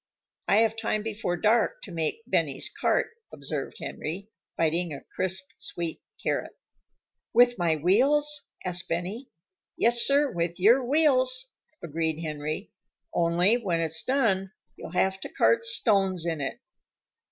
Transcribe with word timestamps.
"I 0.47 0.61
have 0.61 0.75
time 0.75 1.03
before 1.03 1.37
dark 1.37 1.83
to 1.83 1.91
make 1.91 2.23
Benny's 2.25 2.69
cart," 2.69 3.11
observed 3.31 3.77
Henry, 3.79 4.31
biting 4.57 4.91
a 4.91 5.03
crisp, 5.15 5.51
sweet 5.59 6.01
carrot. 6.23 6.57
"With 7.35 7.59
my 7.59 7.75
wheels?" 7.75 8.49
asked 8.65 8.87
Benny. 8.89 9.29
"Yes, 9.77 10.01
sir, 10.01 10.31
with 10.31 10.59
your 10.59 10.83
wheels," 10.83 11.53
agreed 11.83 12.19
Henry. 12.19 12.71
"Only, 13.13 13.57
when 13.57 13.79
it's 13.79 14.01
done, 14.01 14.53
you'll 14.75 14.89
have 14.93 15.19
to 15.19 15.29
cart 15.29 15.65
stones 15.65 16.25
in 16.25 16.41
it." 16.41 16.61